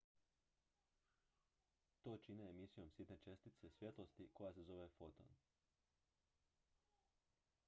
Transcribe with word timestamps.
"to 2.03 2.15
čine 2.27 2.47
emisijom 2.53 2.91
sitne 2.95 3.17
čestice 3.27 3.69
svjetlosti 3.77 4.29
koja 4.33 4.53
se 4.53 4.63
zove 4.73 4.89
"foton."" 4.97 5.39